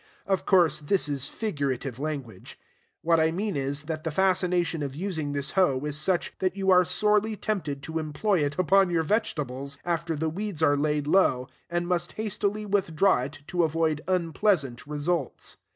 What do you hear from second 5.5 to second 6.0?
hoe is